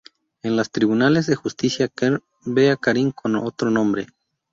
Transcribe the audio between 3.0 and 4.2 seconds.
con otro hombre.